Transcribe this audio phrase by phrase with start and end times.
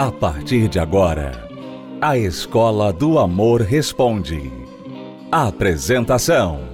[0.00, 1.46] A partir de agora,
[2.00, 4.50] a Escola do Amor Responde.
[5.30, 6.70] Apresentação: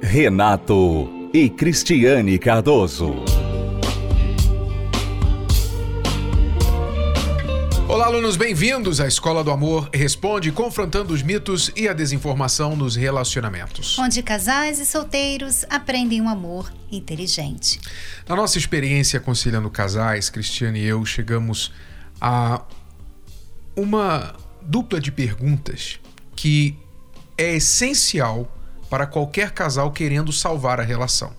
[0.00, 3.16] Renato e Cristiane Cardoso.
[7.88, 12.94] Olá, alunos, bem-vindos à Escola do Amor Responde, confrontando os mitos e a desinformação nos
[12.94, 13.98] relacionamentos.
[13.98, 17.80] Onde casais e solteiros aprendem um amor inteligente.
[18.28, 21.87] Na nossa experiência aconselhando casais, Cristiane e eu chegamos a
[23.76, 26.00] uma dupla de perguntas
[26.34, 26.76] que
[27.36, 28.52] é essencial
[28.90, 31.32] para qualquer casal querendo salvar a relação.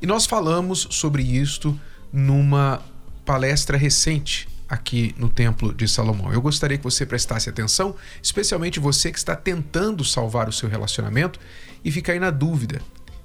[0.00, 1.78] E nós falamos sobre isto
[2.12, 2.82] numa
[3.24, 6.32] palestra recente aqui no Templo de Salomão.
[6.32, 11.38] Eu gostaria que você prestasse atenção, especialmente você que está tentando salvar o seu relacionamento
[11.84, 12.80] e fica aí na dúvida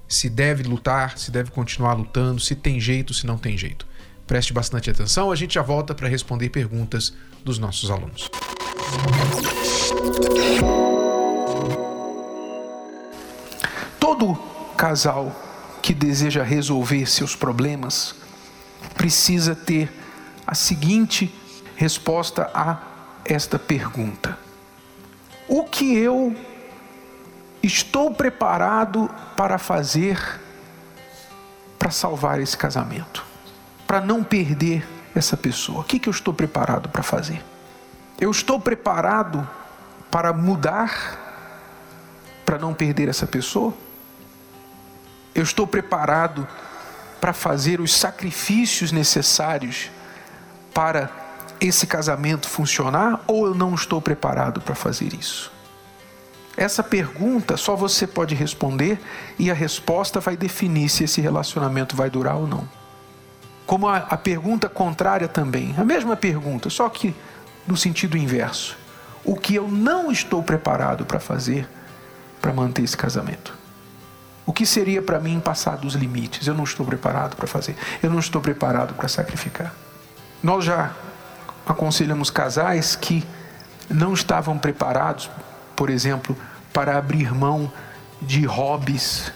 [0.07, 3.85] se deve lutar, se deve continuar lutando, se tem jeito, se não tem jeito.
[4.29, 7.11] Preste bastante atenção, a gente já volta para responder perguntas
[7.43, 8.29] dos nossos alunos.
[13.99, 14.37] Todo
[14.77, 15.35] casal
[15.81, 18.13] que deseja resolver seus problemas
[18.93, 19.91] precisa ter
[20.45, 21.33] a seguinte
[21.75, 22.83] resposta a
[23.25, 24.37] esta pergunta:
[25.47, 26.35] O que eu
[27.63, 30.19] estou preparado para fazer
[31.79, 33.28] para salvar esse casamento?
[33.89, 35.79] Para não perder essa pessoa?
[35.79, 37.43] O que, que eu estou preparado para fazer?
[38.21, 39.49] Eu estou preparado
[40.11, 41.17] para mudar,
[42.45, 43.73] para não perder essa pessoa?
[45.33, 46.47] Eu estou preparado
[47.19, 49.89] para fazer os sacrifícios necessários
[50.71, 51.09] para
[51.59, 55.51] esse casamento funcionar ou eu não estou preparado para fazer isso?
[56.55, 59.01] Essa pergunta só você pode responder
[59.39, 62.78] e a resposta vai definir se esse relacionamento vai durar ou não
[63.69, 67.13] como a, a pergunta contrária também, a mesma pergunta, só que
[67.67, 68.75] no sentido inverso.
[69.23, 71.69] O que eu não estou preparado para fazer
[72.41, 73.53] para manter esse casamento?
[74.43, 76.47] O que seria para mim passar dos limites?
[76.47, 77.75] Eu não estou preparado para fazer.
[78.01, 79.71] Eu não estou preparado para sacrificar.
[80.41, 80.91] Nós já
[81.63, 83.23] aconselhamos casais que
[83.87, 85.29] não estavam preparados,
[85.75, 86.35] por exemplo,
[86.73, 87.71] para abrir mão
[88.19, 89.31] de hobbies,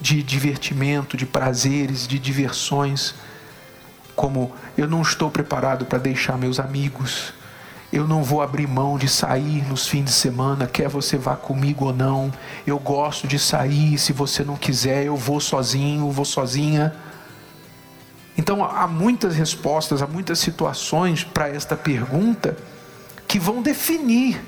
[0.00, 3.14] de divertimento, de prazeres, de diversões
[4.14, 7.32] como eu não estou preparado para deixar meus amigos,
[7.92, 11.86] eu não vou abrir mão de sair nos fins de semana, quer você vá comigo
[11.86, 12.32] ou não.
[12.66, 16.92] Eu gosto de sair, se você não quiser, eu vou sozinho, vou sozinha.
[18.36, 22.56] Então há muitas respostas, há muitas situações para esta pergunta
[23.28, 24.42] que vão definir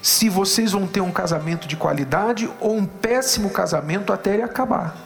[0.00, 4.96] se vocês vão ter um casamento de qualidade ou um péssimo casamento até ele acabar.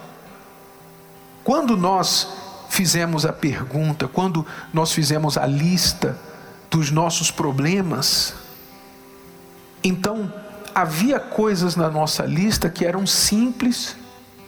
[1.43, 2.42] Quando nós
[2.73, 6.17] fizemos a pergunta, quando nós fizemos a lista
[6.71, 8.33] dos nossos problemas,
[9.83, 10.33] então
[10.73, 13.95] havia coisas na nossa lista que eram simples,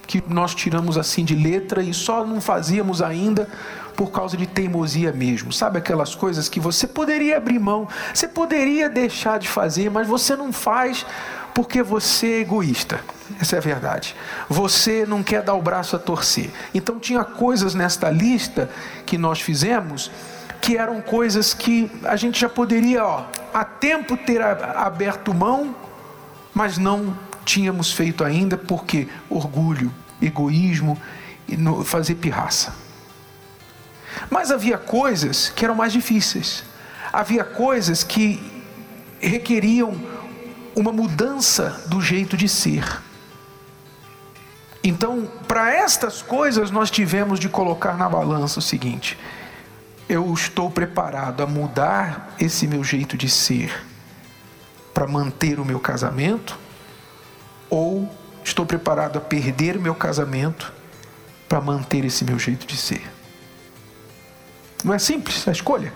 [0.07, 3.47] que nós tiramos assim de letra e só não fazíamos ainda
[3.95, 5.53] por causa de teimosia mesmo.
[5.53, 10.35] Sabe aquelas coisas que você poderia abrir mão, você poderia deixar de fazer, mas você
[10.35, 11.05] não faz
[11.55, 12.99] porque você é egoísta.
[13.39, 14.13] Essa é a verdade.
[14.49, 16.51] Você não quer dar o braço a torcer.
[16.73, 18.69] Então tinha coisas nesta lista
[19.05, 20.11] que nós fizemos
[20.61, 25.75] que eram coisas que a gente já poderia, ó, há tempo ter aberto mão,
[26.53, 30.99] mas não tínhamos feito ainda porque orgulho, egoísmo
[31.47, 31.55] e
[31.85, 32.75] fazer pirraça.
[34.29, 36.63] Mas havia coisas que eram mais difíceis.
[37.13, 38.41] Havia coisas que
[39.21, 40.14] requeriam
[40.75, 43.01] uma mudança do jeito de ser.
[44.83, 49.17] Então, para estas coisas, nós tivemos de colocar na balança o seguinte:
[50.07, 53.83] eu estou preparado a mudar esse meu jeito de ser
[54.93, 56.59] para manter o meu casamento?
[57.67, 58.07] Ou
[58.43, 60.71] estou preparado a perder o meu casamento
[61.49, 63.09] para manter esse meu jeito de ser?
[64.83, 65.91] Não é simples a escolha.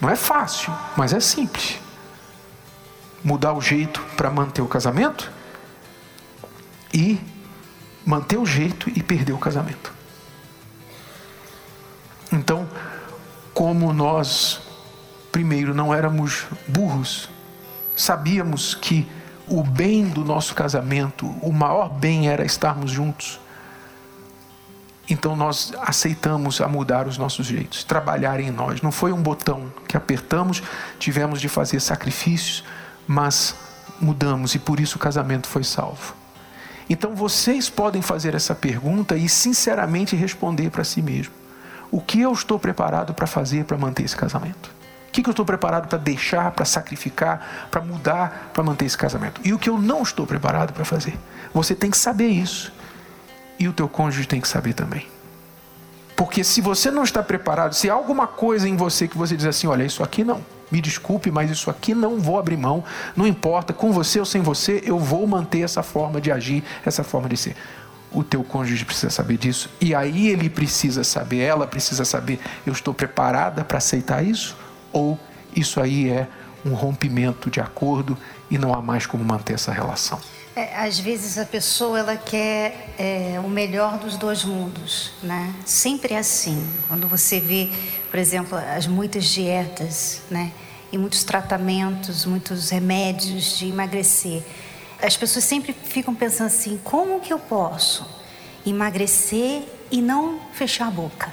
[0.00, 1.80] Não é fácil, mas é simples
[3.22, 5.30] mudar o jeito para manter o casamento
[6.92, 7.20] e
[8.04, 9.92] manter o jeito e perder o casamento.
[12.32, 12.68] Então,
[13.52, 14.60] como nós
[15.32, 17.28] primeiro não éramos burros,
[17.96, 19.06] sabíamos que
[19.46, 23.40] o bem do nosso casamento, o maior bem era estarmos juntos.
[25.08, 28.82] Então nós aceitamos a mudar os nossos jeitos, trabalhar em nós.
[28.82, 30.62] Não foi um botão que apertamos,
[30.98, 32.62] tivemos de fazer sacrifícios,
[33.08, 33.56] mas
[33.98, 36.14] mudamos e por isso o casamento foi salvo.
[36.90, 41.32] Então vocês podem fazer essa pergunta e sinceramente responder para si mesmo:
[41.90, 44.76] o que eu estou preparado para fazer para manter esse casamento?
[45.08, 49.40] O que, eu estou preparado para deixar, para sacrificar, para mudar, para manter esse casamento?
[49.42, 51.18] E o que eu não estou preparado para fazer?
[51.52, 52.72] Você tem que saber isso.
[53.58, 55.08] E o teu cônjuge tem que saber também.
[56.14, 59.46] Porque se você não está preparado, se há alguma coisa em você que você diz
[59.46, 62.84] assim, olha, isso aqui não, me desculpe, mas isso aqui não vou abrir mão,
[63.16, 67.02] não importa, com você ou sem você, eu vou manter essa forma de agir, essa
[67.02, 67.56] forma de ser.
[68.10, 72.72] O teu cônjuge precisa saber disso, e aí ele precisa saber, ela precisa saber, eu
[72.72, 74.56] estou preparada para aceitar isso?
[74.92, 75.18] Ou
[75.54, 76.26] isso aí é
[76.64, 78.16] um rompimento de acordo
[78.50, 80.18] e não há mais como manter essa relação?
[80.58, 85.54] É, às vezes a pessoa ela quer é, o melhor dos dois mundos, né?
[85.64, 86.68] Sempre é assim.
[86.88, 87.70] Quando você vê,
[88.10, 90.50] por exemplo, as muitas dietas, né?
[90.90, 94.42] E muitos tratamentos, muitos remédios de emagrecer,
[95.00, 98.04] as pessoas sempre ficam pensando assim: como que eu posso
[98.66, 99.62] emagrecer
[99.92, 101.32] e não fechar a boca?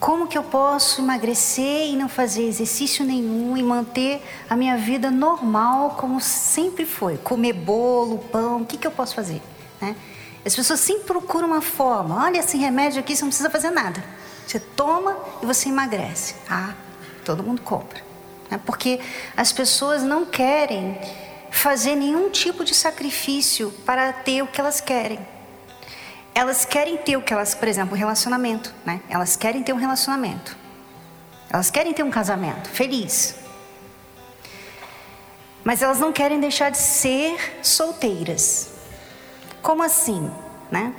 [0.00, 5.10] Como que eu posso emagrecer e não fazer exercício nenhum e manter a minha vida
[5.10, 7.18] normal como sempre foi?
[7.18, 9.42] Comer bolo, pão, o que, que eu posso fazer?
[9.78, 9.94] Né?
[10.42, 12.24] As pessoas sempre procuram uma forma.
[12.24, 14.02] Olha, esse remédio aqui você não precisa fazer nada.
[14.46, 16.34] Você toma e você emagrece.
[16.48, 16.72] Ah,
[17.22, 18.00] todo mundo compra.
[18.50, 18.58] Né?
[18.64, 19.00] Porque
[19.36, 20.98] as pessoas não querem
[21.50, 25.18] fazer nenhum tipo de sacrifício para ter o que elas querem
[26.40, 29.02] elas querem ter o que elas, por exemplo, um relacionamento, né?
[29.10, 30.56] Elas querem ter um relacionamento.
[31.50, 33.34] Elas querem ter um casamento feliz.
[35.62, 38.70] Mas elas não querem deixar de ser solteiras.
[39.60, 40.30] Como assim,
[40.70, 40.94] né?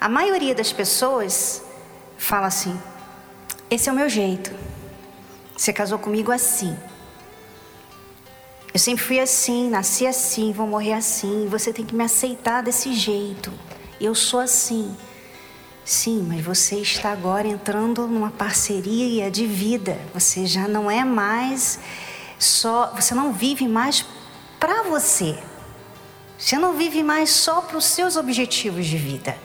[0.00, 1.62] A maioria das pessoas
[2.16, 2.80] fala assim:
[3.70, 4.50] "Esse é o meu jeito.
[5.54, 6.74] Você casou comigo assim.
[8.72, 11.46] Eu sempre fui assim, nasci assim, vou morrer assim.
[11.50, 13.52] Você tem que me aceitar desse jeito."
[14.04, 14.94] Eu sou assim.
[15.82, 19.98] Sim, mas você está agora entrando numa parceria de vida.
[20.12, 21.78] Você já não é mais
[22.38, 24.04] só, você não vive mais
[24.60, 25.38] para você.
[26.36, 29.38] Você não vive mais só para os seus objetivos de vida.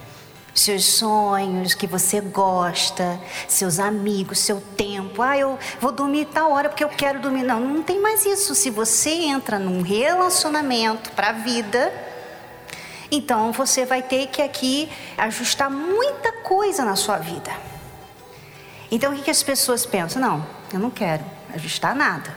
[0.53, 3.17] Seus sonhos, que você gosta,
[3.47, 5.21] seus amigos, seu tempo.
[5.21, 7.43] Ah, eu vou dormir tal hora porque eu quero dormir.
[7.43, 8.53] Não, não tem mais isso.
[8.53, 12.08] Se você entra num relacionamento para a vida,
[13.11, 17.51] então você vai ter que aqui ajustar muita coisa na sua vida.
[18.91, 20.21] Então o que, que as pessoas pensam?
[20.21, 21.23] Não, eu não quero
[21.53, 22.35] ajustar nada.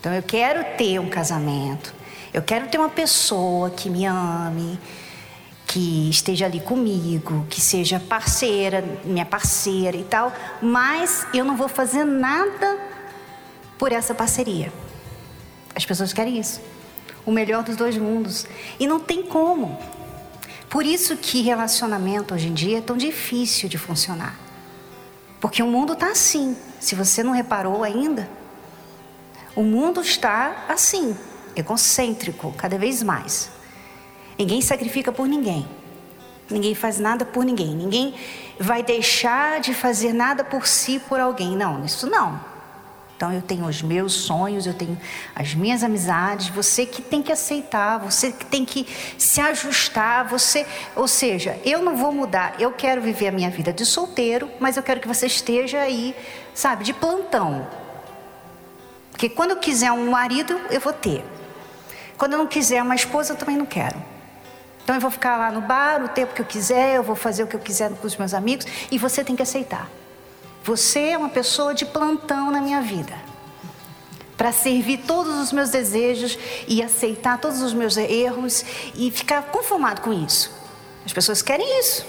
[0.00, 1.92] Então eu quero ter um casamento,
[2.32, 4.78] eu quero ter uma pessoa que me ame,
[5.66, 10.32] que esteja ali comigo, que seja parceira, minha parceira e tal,
[10.62, 12.78] mas eu não vou fazer nada
[13.76, 14.72] por essa parceria.
[15.74, 16.75] As pessoas querem isso
[17.26, 18.46] o melhor dos dois mundos.
[18.78, 19.78] E não tem como.
[20.70, 24.38] Por isso que relacionamento hoje em dia é tão difícil de funcionar.
[25.40, 26.56] Porque o mundo está assim.
[26.80, 28.28] Se você não reparou ainda,
[29.54, 31.16] o mundo está assim,
[31.54, 33.50] egocêntrico, cada vez mais.
[34.38, 35.66] Ninguém sacrifica por ninguém.
[36.50, 37.74] Ninguém faz nada por ninguém.
[37.74, 38.14] Ninguém
[38.58, 41.56] vai deixar de fazer nada por si, por alguém.
[41.56, 42.40] Não, isso não.
[43.16, 44.98] Então eu tenho os meus sonhos, eu tenho
[45.34, 48.86] as minhas amizades, você que tem que aceitar, você que tem que
[49.16, 53.72] se ajustar, você, ou seja, eu não vou mudar, eu quero viver a minha vida
[53.72, 56.14] de solteiro, mas eu quero que você esteja aí,
[56.54, 57.66] sabe, de plantão.
[59.10, 61.24] Porque quando eu quiser um marido, eu vou ter.
[62.18, 63.96] Quando eu não quiser uma esposa, eu também não quero.
[64.84, 67.42] Então eu vou ficar lá no bar o tempo que eu quiser, eu vou fazer
[67.42, 69.88] o que eu quiser com os meus amigos e você tem que aceitar.
[70.66, 73.16] Você é uma pessoa de plantão na minha vida.
[74.36, 78.64] Para servir todos os meus desejos e aceitar todos os meus erros
[78.96, 80.50] e ficar conformado com isso.
[81.04, 82.04] As pessoas querem isso.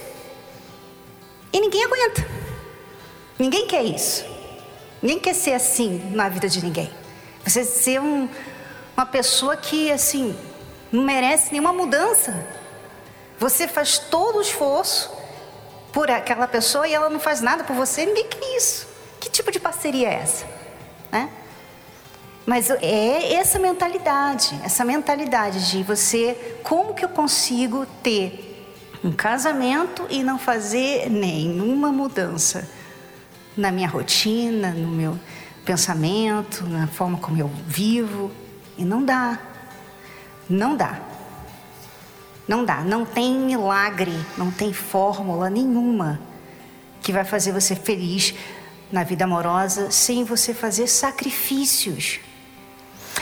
[1.53, 2.27] E ninguém aguenta.
[3.37, 4.25] Ninguém quer isso.
[5.03, 6.89] Ninguém quer ser assim na vida de ninguém.
[7.45, 8.27] Você ser um,
[8.97, 10.35] uma pessoa que, assim,
[10.91, 12.35] não merece nenhuma mudança.
[13.37, 15.15] Você faz todo o esforço
[15.97, 18.87] por aquela pessoa e ela não faz nada por você, ninguém quer isso.
[19.19, 20.45] Que tipo de parceria é essa?
[21.11, 21.27] Né?
[22.45, 30.05] Mas é essa mentalidade, essa mentalidade de você, como que eu consigo ter um casamento
[30.07, 32.69] e não fazer nenhuma mudança
[33.57, 35.17] na minha rotina, no meu
[35.65, 38.29] pensamento, na forma como eu vivo?
[38.77, 39.39] E não dá.
[40.47, 41.06] Não dá.
[42.47, 46.19] Não dá, não tem milagre, não tem fórmula nenhuma
[47.01, 48.33] que vai fazer você feliz
[48.91, 52.19] na vida amorosa sem você fazer sacrifícios.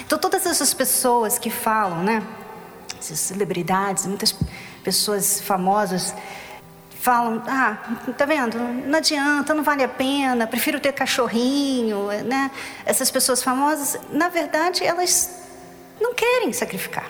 [0.01, 2.21] Então, todas essas pessoas que falam, né?
[2.99, 4.35] Essas celebridades, muitas
[4.83, 6.13] pessoas famosas
[6.99, 7.77] falam: ah,
[8.17, 8.57] tá vendo?
[8.57, 12.51] Não adianta, não vale a pena, prefiro ter cachorrinho, né?
[12.85, 15.41] Essas pessoas famosas, na verdade, elas
[15.99, 17.09] não querem sacrificar.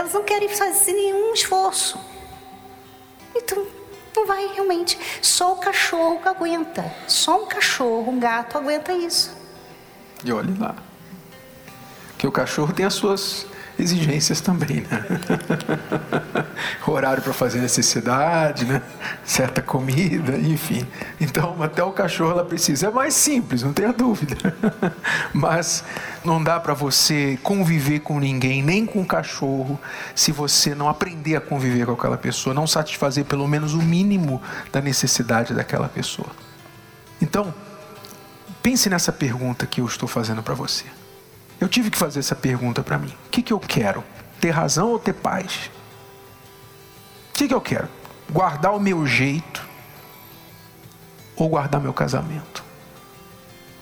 [0.00, 2.00] Elas não querem fazer nenhum esforço.
[3.36, 3.66] Então,
[4.16, 4.98] não vai realmente.
[5.20, 6.90] Só o cachorro aguenta.
[7.06, 9.30] Só um cachorro, um gato aguenta isso.
[10.24, 10.74] E olhe lá.
[12.16, 13.46] Que o cachorro tem as suas
[13.80, 15.04] exigências também, né?
[16.86, 18.82] Horário para fazer necessidade, né?
[19.24, 20.86] Certa comida, enfim.
[21.20, 22.88] Então, até o cachorro ela precisa.
[22.88, 24.36] É mais simples, não tenha dúvida.
[25.32, 25.84] Mas
[26.24, 29.80] não dá para você conviver com ninguém, nem com o cachorro,
[30.14, 34.42] se você não aprender a conviver com aquela pessoa, não satisfazer pelo menos o mínimo
[34.72, 36.28] da necessidade daquela pessoa.
[37.20, 37.54] Então,
[38.62, 40.84] pense nessa pergunta que eu estou fazendo para você.
[41.60, 43.14] Eu tive que fazer essa pergunta para mim.
[43.26, 44.02] O que, que eu quero?
[44.40, 45.70] Ter razão ou ter paz?
[47.30, 47.88] O que, que eu quero?
[48.30, 49.62] Guardar o meu jeito
[51.36, 52.64] ou guardar meu casamento?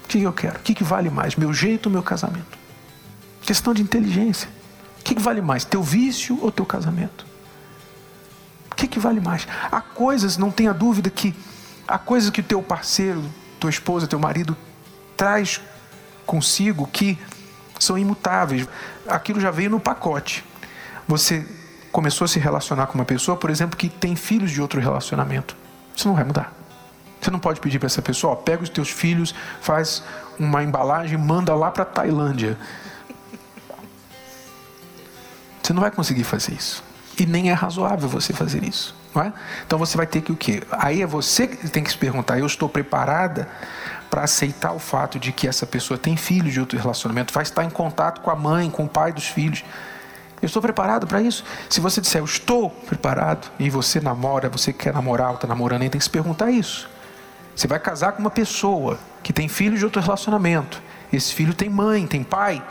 [0.05, 0.59] O que, que eu quero?
[0.59, 1.37] O que, que vale mais?
[1.37, 2.59] Meu jeito ou meu casamento?
[3.43, 4.49] Questão de inteligência.
[5.01, 5.65] O que, que vale mais?
[5.65, 7.27] Teu vício ou teu casamento?
[8.71, 9.47] O que, que vale mais?
[9.71, 11.35] Há coisas, não tenha dúvida que
[11.87, 13.25] há coisas que teu parceiro,
[13.61, 14.57] tua esposa, teu marido
[15.17, 15.61] traz
[16.25, 17.19] consigo que
[17.79, 18.69] são imutáveis.
[19.07, 20.45] Aquilo já veio no pacote.
[21.07, 21.47] Você
[21.91, 25.57] começou a se relacionar com uma pessoa, por exemplo, que tem filhos de outro relacionamento.
[25.97, 26.53] Isso não vai mudar.
[27.21, 30.03] Você não pode pedir para essa pessoa, ó, pega os teus filhos, faz
[30.39, 32.57] uma embalagem, manda lá para Tailândia.
[35.63, 36.83] Você não vai conseguir fazer isso.
[37.19, 38.95] E nem é razoável você fazer isso.
[39.15, 39.33] Não é?
[39.67, 40.63] Então você vai ter que o quê?
[40.71, 43.49] Aí é você que tem que se perguntar, eu estou preparada
[44.11, 47.65] para aceitar o fato de que essa pessoa tem filhos de outro relacionamento, vai estar
[47.65, 49.65] em contato com a mãe, com o pai dos filhos.
[50.41, 51.45] Eu estou preparado para isso?
[51.69, 55.91] Se você disser, eu estou preparado, e você namora, você quer namorar está namorando, aí
[55.91, 56.89] tem que se perguntar isso.
[57.55, 60.81] Você vai casar com uma pessoa que tem filhos de outro relacionamento.
[61.13, 62.63] Esse filho tem mãe, tem pai.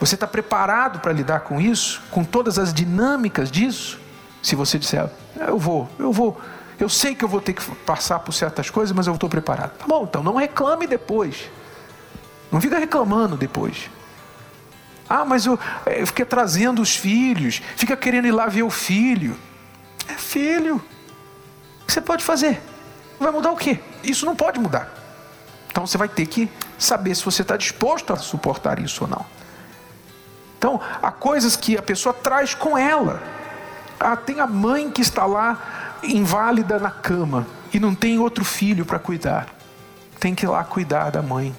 [0.00, 2.00] Você está preparado para lidar com isso?
[2.10, 4.00] Com todas as dinâmicas disso?
[4.42, 6.40] Se você disser, eu vou, eu vou
[6.78, 9.72] eu sei que eu vou ter que passar por certas coisas, mas eu estou preparado.
[9.76, 11.50] Tá bom, então não reclame depois.
[12.52, 13.90] Não fica reclamando depois.
[15.08, 19.36] Ah, mas eu, eu fiquei trazendo os filhos, fica querendo ir lá ver o filho.
[20.06, 20.76] É filho.
[21.82, 22.60] O que você pode fazer?
[23.18, 23.80] Vai mudar o quê?
[24.04, 24.92] Isso não pode mudar.
[25.70, 29.26] Então você vai ter que saber se você está disposto a suportar isso ou não.
[30.58, 33.22] Então, há coisas que a pessoa traz com ela.
[33.98, 38.84] Ah, tem a mãe que está lá inválida na cama e não tem outro filho
[38.84, 39.48] para cuidar,
[40.18, 41.54] tem que ir lá cuidar da mãe.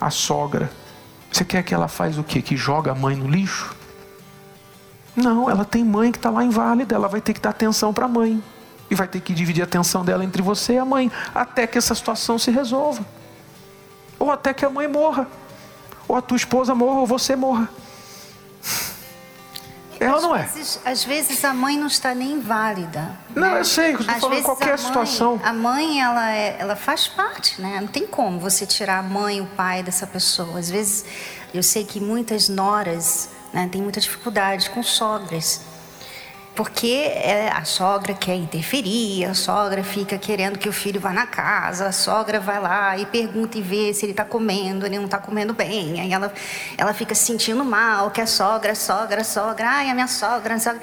[0.00, 0.70] A sogra,
[1.30, 2.42] você quer que ela faz o quê?
[2.42, 3.74] Que joga a mãe no lixo?
[5.16, 8.06] Não, ela tem mãe que está lá inválida, ela vai ter que dar atenção para
[8.06, 8.42] a mãe.
[8.90, 11.78] E vai ter que dividir a atenção dela entre você e a mãe, até que
[11.78, 13.04] essa situação se resolva.
[14.18, 15.26] Ou até que a mãe morra.
[16.06, 17.68] Ou a tua esposa morra, ou você morra.
[20.04, 20.42] É ou não é?
[20.42, 23.10] Vezes, às vezes a mãe não está nem válida.
[23.34, 23.60] Não, né?
[23.60, 25.40] eu sei, eu estou falando qualquer a mãe, situação.
[25.42, 27.78] A mãe, ela, é, ela faz parte, né?
[27.80, 30.58] Não tem como você tirar a mãe, o pai dessa pessoa.
[30.58, 31.04] Às vezes,
[31.52, 35.73] eu sei que muitas noras né, têm muita dificuldade com sogras
[36.54, 41.26] porque é, a sogra quer interferir, a sogra fica querendo que o filho vá na
[41.26, 45.06] casa, a sogra vai lá e pergunta e vê se ele está comendo, ele não
[45.06, 46.00] está comendo bem.
[46.00, 46.32] Aí ela,
[46.78, 50.06] ela fica se sentindo mal, que a sogra, a sogra, a sogra, ai, a minha
[50.06, 50.80] sogra, a sogra.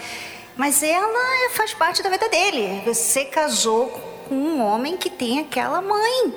[0.57, 2.83] Mas ela faz parte da vida dele.
[2.85, 3.87] Você casou
[4.27, 6.33] com um homem que tem aquela mãe.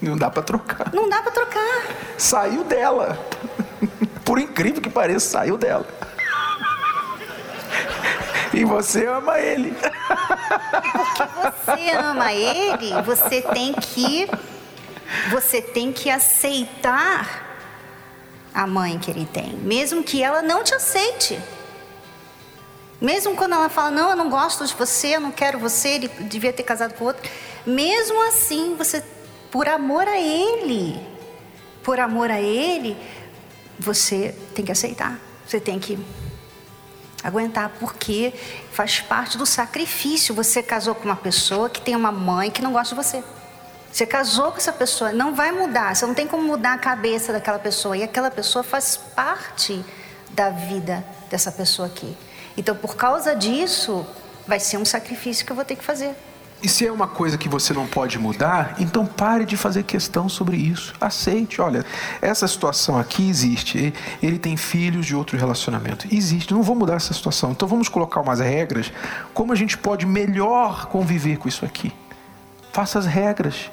[0.00, 0.92] Não dá para trocar.
[0.94, 1.82] Não dá para trocar.
[2.16, 3.18] Saiu dela.
[4.24, 5.86] Por incrível que pareça, saiu dela.
[8.52, 9.72] E você ama ele.
[9.72, 14.28] Porque você ama ele, você tem que
[15.30, 17.48] você tem que aceitar
[18.54, 21.40] a mãe que ele tem, mesmo que ela não te aceite.
[23.00, 26.08] Mesmo quando ela fala, não, eu não gosto de você, eu não quero você, ele
[26.08, 27.28] devia ter casado com outro.
[27.64, 29.02] Mesmo assim, você,
[29.50, 31.00] por amor a ele,
[31.82, 32.96] por amor a ele,
[33.78, 35.18] você tem que aceitar.
[35.46, 35.98] Você tem que
[37.22, 38.32] aguentar, porque
[38.72, 40.34] faz parte do sacrifício.
[40.34, 43.22] Você casou com uma pessoa que tem uma mãe que não gosta de você.
[43.92, 47.32] Você casou com essa pessoa, não vai mudar, você não tem como mudar a cabeça
[47.32, 47.96] daquela pessoa.
[47.96, 49.84] E aquela pessoa faz parte
[50.30, 52.16] da vida dessa pessoa aqui.
[52.56, 54.06] Então, por causa disso,
[54.46, 56.14] vai ser um sacrifício que eu vou ter que fazer.
[56.62, 60.28] E se é uma coisa que você não pode mudar, então pare de fazer questão
[60.28, 60.92] sobre isso.
[61.00, 61.86] Aceite, olha,
[62.20, 63.94] essa situação aqui existe.
[64.22, 66.06] Ele tem filhos de outro relacionamento.
[66.12, 67.52] Existe, não vou mudar essa situação.
[67.52, 68.92] Então vamos colocar umas regras.
[69.32, 71.92] Como a gente pode melhor conviver com isso aqui?
[72.72, 73.70] Faça as regras.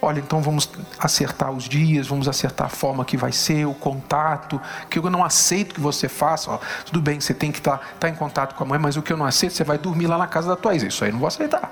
[0.00, 4.58] Olha, então vamos acertar os dias, vamos acertar a forma que vai ser, o contato,
[4.88, 6.52] que eu não aceito que você faça.
[6.52, 8.96] Ó, tudo bem, você tem que estar tá, tá em contato com a mãe, mas
[8.96, 10.84] o que eu não aceito, você vai dormir lá na casa da tua ex.
[10.84, 11.70] Isso aí eu não vou aceitar.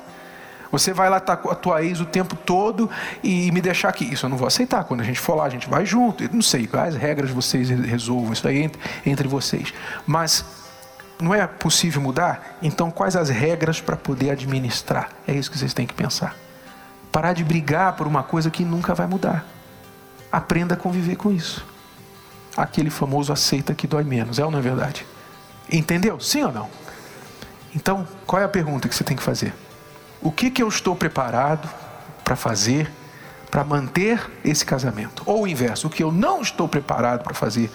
[0.70, 2.90] Você vai lá estar tá com a tua ex o tempo todo
[3.22, 4.04] e me deixar aqui.
[4.04, 4.84] Isso eu não vou aceitar.
[4.84, 6.22] Quando a gente for lá, a gente vai junto.
[6.22, 8.32] Eu não sei quais regras vocês resolvam.
[8.32, 9.72] Isso aí entre, entre vocês.
[10.06, 10.44] Mas
[11.20, 12.58] não é possível mudar?
[12.62, 15.10] Então, quais as regras para poder administrar?
[15.26, 16.36] É isso que vocês têm que pensar.
[17.10, 19.44] Parar de brigar por uma coisa que nunca vai mudar.
[20.30, 21.64] Aprenda a conviver com isso.
[22.56, 24.38] Aquele famoso aceita que dói menos.
[24.38, 25.06] É ou não é verdade?
[25.72, 26.20] Entendeu?
[26.20, 26.68] Sim ou não?
[27.74, 29.54] Então, qual é a pergunta que você tem que fazer?
[30.20, 31.68] O que, que eu estou preparado
[32.24, 32.90] para fazer
[33.50, 35.22] para manter esse casamento?
[35.24, 37.70] Ou o inverso, o que eu não estou preparado para fazer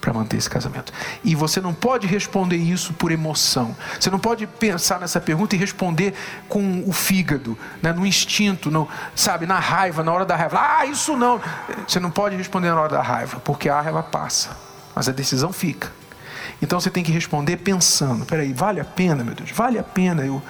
[0.00, 0.92] para manter esse casamento?
[1.22, 3.74] E você não pode responder isso por emoção.
[3.98, 6.14] Você não pode pensar nessa pergunta e responder
[6.48, 10.58] com o fígado, né, no instinto, no, sabe, na raiva, na hora da raiva.
[10.60, 11.40] Ah, isso não.
[11.86, 14.50] Você não pode responder na hora da raiva, porque a raiva passa,
[14.94, 15.90] mas a decisão fica.
[16.60, 20.22] Então você tem que responder pensando: peraí, vale a pena, meu Deus, vale a pena
[20.26, 20.42] eu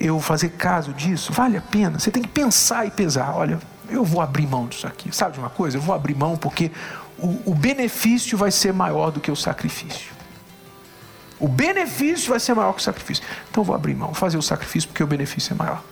[0.00, 1.32] eu fazer caso disso?
[1.32, 1.98] Vale a pena?
[1.98, 3.34] Você tem que pensar e pesar.
[3.34, 5.14] Olha, eu vou abrir mão disso aqui.
[5.14, 5.76] Sabe de uma coisa?
[5.76, 6.70] Eu vou abrir mão porque
[7.18, 10.12] o, o benefício vai ser maior do que o sacrifício.
[11.40, 13.24] O benefício vai ser maior que o sacrifício.
[13.50, 15.82] Então eu vou abrir mão, fazer o sacrifício porque o benefício é maior.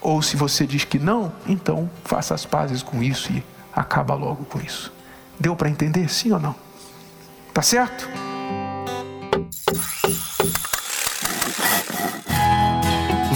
[0.00, 3.42] Ou se você diz que não, então faça as pazes com isso e
[3.72, 4.92] acaba logo com isso.
[5.38, 6.54] Deu para entender, sim ou não?
[7.52, 8.27] Tá certo?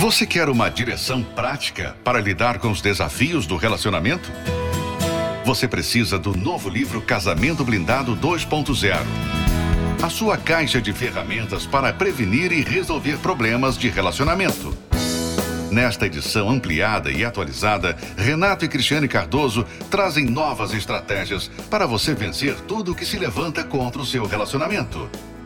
[0.02, 4.32] Você quer uma direção prática para lidar com os desafios do relacionamento?
[5.44, 8.96] Você precisa do novo livro Casamento Blindado 2.0.
[10.02, 14.76] A sua caixa de ferramentas para prevenir e resolver problemas de relacionamento.
[15.70, 22.56] Nesta edição ampliada e atualizada, Renato e Cristiane Cardoso trazem novas estratégias para você vencer
[22.62, 25.08] tudo que se levanta contra o seu relacionamento.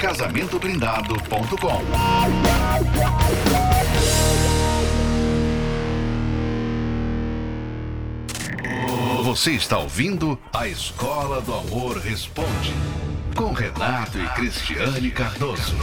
[0.00, 1.84] Casamentoblindado.com.
[9.22, 12.72] Você está ouvindo a Escola do Amor Responde,
[13.36, 15.76] com Renato e Cristiane Cardoso.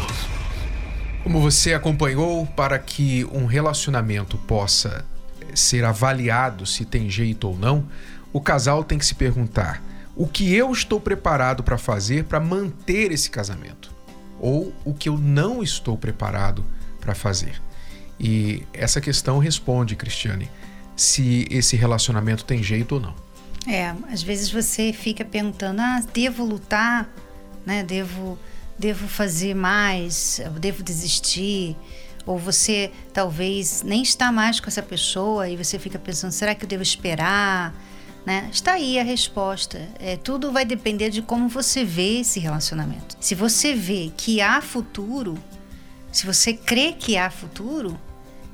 [1.21, 5.05] Como você acompanhou, para que um relacionamento possa
[5.53, 7.87] ser avaliado se tem jeito ou não,
[8.33, 9.79] o casal tem que se perguntar:
[10.15, 13.96] o que eu estou preparado para fazer para manter esse casamento?
[14.39, 16.63] Ou o que eu não estou preparado
[16.99, 17.61] para fazer?
[18.19, 20.49] E essa questão responde, Cristiane,
[20.95, 23.15] se esse relacionamento tem jeito ou não.
[23.67, 27.09] É, às vezes você fica perguntando: ah, devo lutar,
[27.65, 27.83] né?
[27.83, 28.39] Devo,
[28.77, 31.75] devo fazer mais, devo desistir.
[32.25, 36.65] Ou você talvez nem está mais com essa pessoa e você fica pensando: será que
[36.65, 37.73] eu devo esperar?
[38.27, 38.49] Né?
[38.51, 39.87] Está aí a resposta.
[39.97, 43.15] É, tudo vai depender de como você vê esse relacionamento.
[43.21, 45.41] Se você vê que há futuro,
[46.11, 47.97] se você crê que há futuro,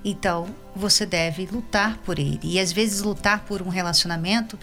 [0.06, 2.40] então você deve lutar por ele.
[2.44, 4.60] E às vezes lutar por um relacionamento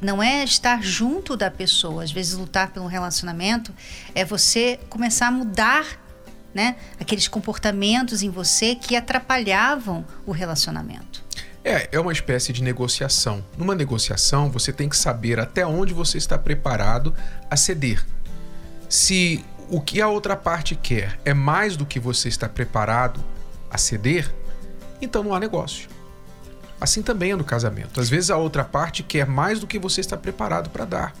[0.00, 2.02] não é estar junto da pessoa.
[2.02, 3.70] Às vezes, lutar pelo relacionamento
[4.14, 5.86] é você começar a mudar
[6.54, 11.24] né, aqueles comportamentos em você que atrapalhavam o relacionamento.
[11.64, 13.44] É, é uma espécie de negociação.
[13.56, 17.14] Numa negociação, você tem que saber até onde você está preparado
[17.50, 18.04] a ceder.
[18.88, 23.24] Se o que a outra parte quer é mais do que você está preparado
[23.70, 24.32] a ceder,
[25.00, 25.88] então não há negócio.
[26.78, 27.98] Assim também é no casamento.
[27.98, 31.14] Às vezes a outra parte quer mais do que você está preparado para dar.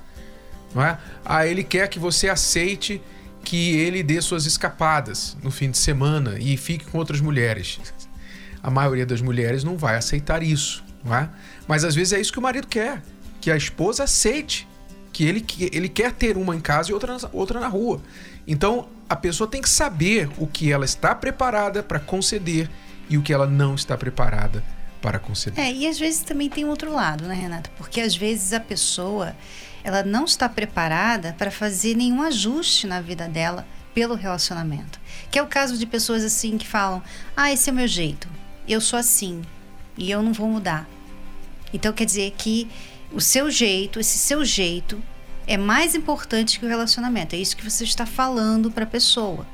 [0.74, 0.98] Não é?
[1.24, 3.00] Ah, ele quer que você aceite
[3.44, 7.78] que ele dê suas escapadas no fim de semana e fique com outras mulheres.
[8.62, 11.28] A maioria das mulheres não vai aceitar isso, não é?
[11.68, 13.02] Mas às vezes é isso que o marido quer,
[13.40, 14.66] que a esposa aceite
[15.12, 18.02] que ele, que ele quer ter uma em casa e outra, outra na rua.
[18.46, 22.68] Então a pessoa tem que saber o que ela está preparada para conceder
[23.08, 24.64] e o que ela não está preparada
[25.00, 25.62] para conceder.
[25.62, 27.70] É, e às vezes também tem outro lado, né, Renato?
[27.76, 29.36] Porque às vezes a pessoa
[29.84, 34.98] ela não está preparada para fazer nenhum ajuste na vida dela pelo relacionamento.
[35.30, 37.02] Que é o caso de pessoas assim que falam:
[37.36, 38.26] "Ah, esse é o meu jeito.
[38.66, 39.42] Eu sou assim
[39.96, 40.88] e eu não vou mudar".
[41.72, 42.68] Então quer dizer que
[43.12, 45.00] o seu jeito, esse seu jeito
[45.46, 47.36] é mais importante que o relacionamento.
[47.36, 49.46] É isso que você está falando para a pessoa.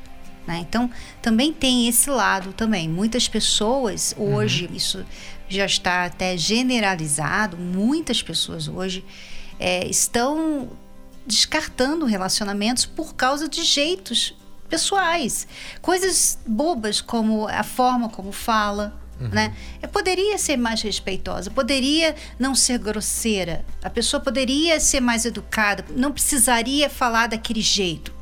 [0.47, 0.59] Né?
[0.69, 0.91] Então,
[1.21, 2.89] também tem esse lado também.
[2.89, 4.77] Muitas pessoas hoje, uhum.
[4.77, 5.05] isso
[5.49, 9.05] já está até generalizado, muitas pessoas hoje
[9.61, 10.71] é, estão
[11.27, 14.35] descartando relacionamentos por causa de jeitos
[14.69, 15.47] pessoais.
[15.83, 19.29] Coisas bobas como a forma como fala, Uhum.
[19.29, 19.55] Né?
[19.83, 25.85] Eu poderia ser mais respeitosa, poderia não ser grosseira, a pessoa poderia ser mais educada,
[25.91, 28.15] não precisaria falar daquele jeito.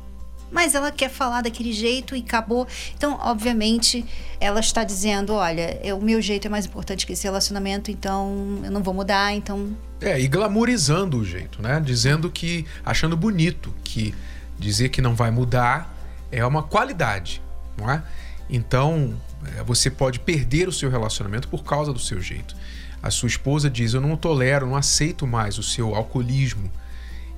[0.51, 2.67] Mas ela quer falar daquele jeito e acabou.
[2.95, 4.05] Então, obviamente,
[4.39, 8.71] ela está dizendo: olha, o meu jeito é mais importante que esse relacionamento, então eu
[8.71, 9.75] não vou mudar, então.
[10.01, 11.79] É, e glamorizando o jeito, né?
[11.79, 12.65] Dizendo que.
[12.85, 14.13] achando bonito que
[14.57, 15.95] dizer que não vai mudar
[16.31, 17.41] é uma qualidade,
[17.77, 18.03] não é?
[18.49, 19.13] Então,
[19.57, 22.55] é, você pode perder o seu relacionamento por causa do seu jeito.
[23.01, 26.69] A sua esposa diz: Eu não tolero, não aceito mais o seu alcoolismo.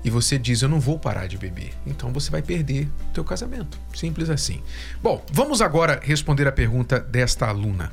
[0.04, 1.74] E você diz: Eu não vou parar de beber.
[1.86, 3.80] Então você vai perder o teu casamento.
[3.94, 4.62] Simples assim.
[5.02, 7.92] Bom, vamos agora responder a pergunta desta aluna.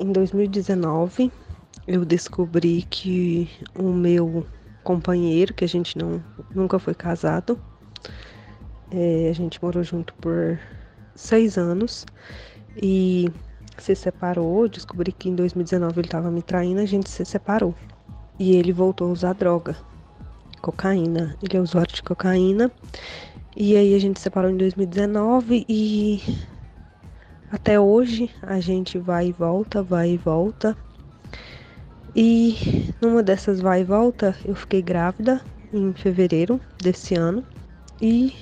[0.00, 1.30] Em 2019,
[1.86, 4.46] eu descobri que o meu
[4.82, 6.22] companheiro, que a gente não,
[6.54, 7.58] nunca foi casado,
[8.90, 10.58] é, a gente morou junto por
[11.14, 12.04] seis anos
[12.80, 13.30] e
[13.78, 14.68] se separou.
[14.68, 17.74] Descobri que em 2019 ele estava me traindo, a gente se separou.
[18.38, 19.76] E ele voltou a usar droga,
[20.64, 21.36] cocaína.
[21.42, 22.72] Ele é usuário de cocaína.
[23.54, 26.22] E aí a gente se separou em 2019 e
[27.50, 30.74] até hoje a gente vai e volta, vai e volta.
[32.16, 32.56] E
[33.00, 35.40] numa dessas vai e volta, eu fiquei grávida
[35.72, 37.44] em fevereiro desse ano
[38.00, 38.34] e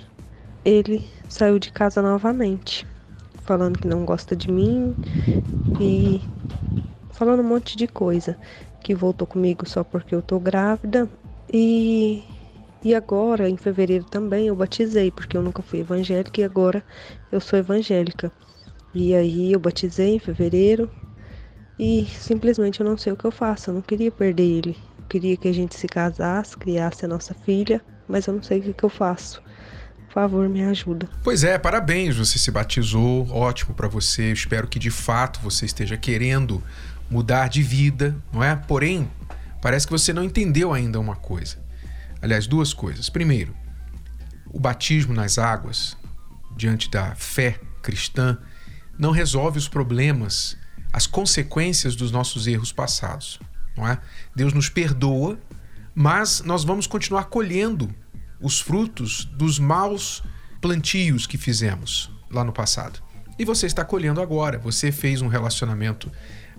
[0.65, 2.87] ele saiu de casa novamente,
[3.43, 4.95] falando que não gosta de mim
[5.81, 6.23] e
[7.11, 8.37] falando um monte de coisa,
[8.81, 11.09] que voltou comigo só porque eu tô grávida
[11.53, 12.23] e
[12.85, 16.83] e agora em fevereiro também eu batizei, porque eu nunca fui evangélica e agora
[17.31, 18.33] eu sou evangélica.
[18.93, 20.91] E aí eu batizei em fevereiro
[21.79, 24.77] e simplesmente eu não sei o que eu faço, eu não queria perder ele.
[24.99, 28.59] Eu queria que a gente se casasse, criasse a nossa filha, mas eu não sei
[28.59, 29.41] o que, que eu faço.
[30.09, 31.09] Por favor, me ajuda.
[31.23, 34.31] Pois é, parabéns, você se batizou, ótimo para você.
[34.31, 36.63] Eu espero que de fato você esteja querendo
[37.09, 38.57] mudar de vida, não é?
[38.57, 39.09] Porém,
[39.63, 41.57] parece que você não entendeu ainda uma coisa.
[42.21, 43.09] Aliás, duas coisas.
[43.09, 43.57] Primeiro,
[44.53, 45.97] o batismo nas águas,
[46.55, 48.37] diante da fé cristã,
[48.99, 50.59] não resolve os problemas,
[50.93, 53.41] as consequências dos nossos erros passados,
[53.77, 53.99] não é?
[54.37, 55.39] Deus nos perdoa,
[55.95, 57.89] mas nós vamos continuar colhendo
[58.41, 60.23] os frutos dos maus
[60.61, 63.01] plantios que fizemos lá no passado.
[63.39, 64.59] E você está colhendo agora.
[64.59, 66.11] Você fez um relacionamento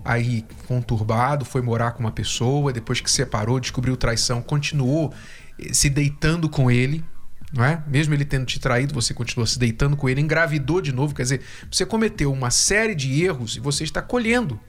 [0.04, 5.12] aí conturbado, foi morar com uma pessoa, depois que separou, descobriu traição, continuou
[5.58, 7.02] eh, se deitando com ele,
[7.52, 7.82] não é?
[7.86, 11.22] Mesmo ele tendo te traído, você continuou se deitando com ele, engravidou de novo, quer
[11.22, 11.40] dizer,
[11.70, 14.60] você cometeu uma série de erros e você está colhendo.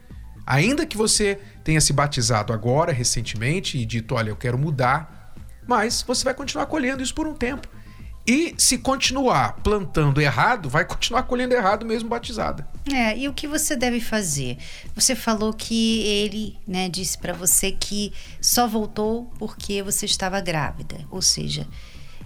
[0.46, 5.34] Ainda que você tenha se batizado agora, recentemente, e dito, olha, eu quero mudar,
[5.66, 7.68] mas você vai continuar colhendo isso por um tempo.
[8.26, 12.66] E se continuar plantando errado, vai continuar colhendo errado mesmo batizada.
[12.92, 14.58] É, e o que você deve fazer?
[14.96, 21.06] Você falou que ele, né, disse para você que só voltou porque você estava grávida,
[21.08, 21.68] ou seja,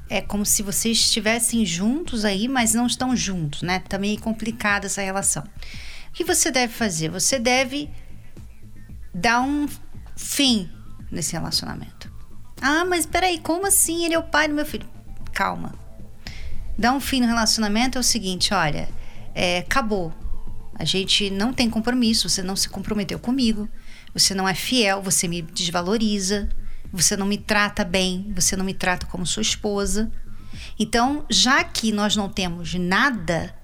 [0.08, 3.78] é como se vocês estivessem juntos aí, mas não estão juntos, né?
[3.80, 5.44] Tá meio complicada essa relação.
[6.08, 7.10] O que você deve fazer?
[7.10, 7.90] Você deve
[9.14, 9.68] dar um
[10.16, 10.68] fim
[11.12, 12.10] nesse relacionamento.
[12.60, 14.04] Ah, mas peraí, como assim?
[14.04, 14.88] Ele é o pai do meu filho.
[15.32, 15.79] Calma.
[16.80, 18.88] Dar um fim no relacionamento é o seguinte: olha,
[19.34, 20.14] é, acabou.
[20.74, 23.68] A gente não tem compromisso, você não se comprometeu comigo,
[24.14, 26.48] você não é fiel, você me desvaloriza,
[26.90, 30.10] você não me trata bem, você não me trata como sua esposa.
[30.78, 33.54] Então, já que nós não temos nada,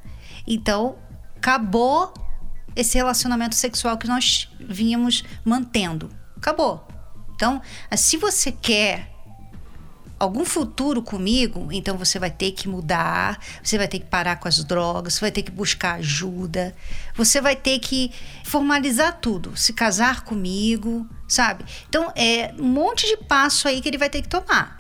[0.47, 0.99] então
[1.37, 2.13] acabou
[2.77, 6.11] esse relacionamento sexual que nós vínhamos mantendo.
[6.37, 6.87] Acabou.
[7.35, 7.63] Então,
[7.97, 9.16] se você quer
[10.19, 14.49] algum futuro comigo, então você vai ter que mudar, você vai ter que parar com
[14.49, 16.75] as drogas, você vai ter que buscar ajuda,
[17.15, 18.11] você vai ter que
[18.45, 21.65] formalizar tudo, se casar comigo, sabe?
[21.89, 24.77] Então é um monte de passo aí que ele vai ter que tomar.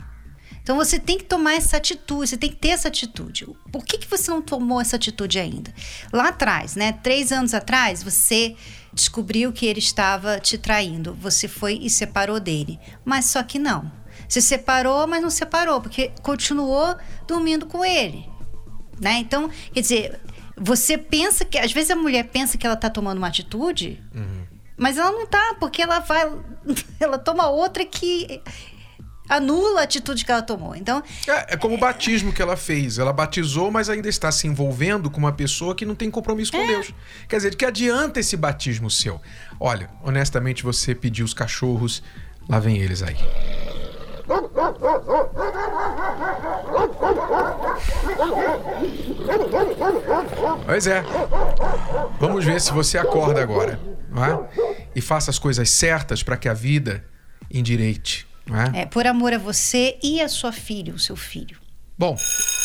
[0.62, 3.46] Então você tem que tomar essa atitude, você tem que ter essa atitude.
[3.70, 5.72] Por que, que você não tomou essa atitude ainda?
[6.12, 6.90] Lá atrás, né?
[6.90, 8.57] Três anos atrás, você
[8.92, 11.14] descobriu que ele estava te traindo.
[11.20, 12.81] Você foi e separou dele.
[13.05, 13.92] Mas só que não.
[14.28, 18.28] Se separou, mas não separou, porque continuou dormindo com ele.
[19.00, 19.18] Né?
[19.18, 20.20] Então, quer dizer,
[20.56, 21.58] você pensa que.
[21.58, 24.46] Às vezes a mulher pensa que ela está tomando uma atitude, uhum.
[24.76, 26.30] mas ela não está, porque ela vai.
[26.98, 28.42] Ela toma outra que
[29.28, 30.74] anula a atitude que ela tomou.
[30.74, 32.98] Então, é, é, como o batismo que ela fez.
[32.98, 36.58] Ela batizou, mas ainda está se envolvendo com uma pessoa que não tem compromisso com
[36.58, 36.66] é.
[36.66, 36.94] Deus.
[37.28, 39.20] Quer dizer, que adianta esse batismo seu?
[39.60, 42.02] Olha, honestamente, você pediu os cachorros,
[42.48, 43.16] lá vem eles aí.
[50.64, 51.02] Pois é.
[52.18, 53.78] Vamos ver se você acorda agora,
[54.16, 54.88] é?
[54.94, 57.04] E faça as coisas certas para que a vida
[57.50, 58.26] endireite.
[58.74, 58.82] É?
[58.82, 61.58] é, por amor a você e a sua filha, o seu filho.
[61.98, 62.14] Bom,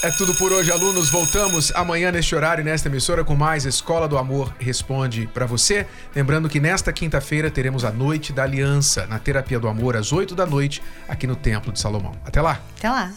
[0.03, 1.09] é tudo por hoje, alunos.
[1.09, 5.87] Voltamos amanhã neste horário, nesta emissora, com mais Escola do Amor Responde para você.
[6.13, 10.35] Lembrando que nesta quinta-feira teremos a Noite da Aliança, na Terapia do Amor, às 8
[10.35, 12.11] da noite, aqui no Templo de Salomão.
[12.25, 12.59] Até lá.
[12.77, 13.09] Até lá.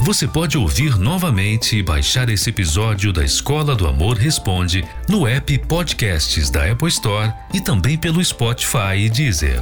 [0.00, 5.58] Você pode ouvir novamente e baixar esse episódio da Escola do Amor Responde no app
[5.66, 9.60] Podcasts da Apple Store e também pelo Spotify e Deezer.